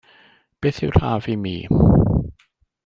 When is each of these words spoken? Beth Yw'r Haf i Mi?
Beth 0.63 0.79
Yw'r 0.85 0.97
Haf 1.03 1.29
i 1.35 1.37
Mi? 1.43 1.55